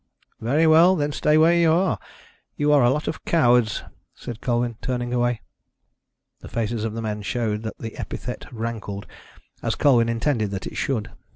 "Very 0.39 0.65
well, 0.65 0.95
then 0.95 1.11
stay 1.11 1.37
where 1.37 1.53
you 1.53 1.71
are. 1.71 1.99
You 2.55 2.71
are 2.71 2.81
a 2.83 2.89
lot 2.89 3.07
of 3.07 3.23
cowards," 3.23 3.83
said 4.15 4.41
Colwyn, 4.41 4.77
turning 4.81 5.13
away. 5.13 5.41
The 6.39 6.47
faces 6.47 6.83
of 6.83 6.93
the 6.93 7.03
men 7.03 7.21
showed 7.21 7.61
that 7.61 7.77
the 7.77 7.95
epithet 7.99 8.51
rankled, 8.51 9.05
as 9.61 9.75
Colwyn 9.75 10.09
intended 10.09 10.49
that 10.49 10.65
it 10.65 10.75
should. 10.75 11.11